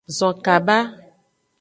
Zon 0.17 0.33
kaba. 0.45 0.77